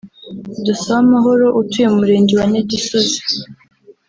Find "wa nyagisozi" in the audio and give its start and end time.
2.39-3.19